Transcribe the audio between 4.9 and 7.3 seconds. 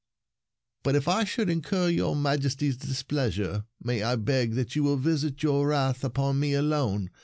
visit your wrath upon me alone?